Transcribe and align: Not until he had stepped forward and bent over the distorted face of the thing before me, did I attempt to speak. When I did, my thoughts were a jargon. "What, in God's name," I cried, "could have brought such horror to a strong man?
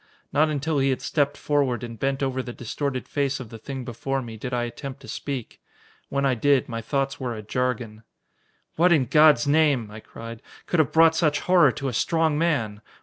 Not 0.33 0.49
until 0.49 0.79
he 0.79 0.89
had 0.89 0.99
stepped 0.99 1.37
forward 1.37 1.83
and 1.83 1.99
bent 1.99 2.23
over 2.23 2.41
the 2.41 2.53
distorted 2.53 3.07
face 3.07 3.39
of 3.39 3.49
the 3.49 3.59
thing 3.59 3.85
before 3.85 4.23
me, 4.23 4.35
did 4.35 4.51
I 4.51 4.63
attempt 4.63 5.01
to 5.01 5.07
speak. 5.07 5.61
When 6.09 6.25
I 6.25 6.33
did, 6.33 6.67
my 6.67 6.81
thoughts 6.81 7.19
were 7.19 7.35
a 7.35 7.43
jargon. 7.43 8.01
"What, 8.77 8.91
in 8.91 9.05
God's 9.05 9.45
name," 9.45 9.91
I 9.91 9.99
cried, 9.99 10.41
"could 10.65 10.79
have 10.79 10.91
brought 10.91 11.15
such 11.15 11.41
horror 11.41 11.71
to 11.73 11.87
a 11.87 11.93
strong 11.93 12.35
man? 12.35 12.81